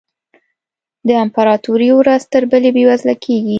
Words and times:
د 1.07 1.09
امپراتوري 1.23 1.89
ورځ 1.99 2.21
تر 2.33 2.43
بلې 2.51 2.69
بېوزله 2.75 3.15
کېږي. 3.23 3.49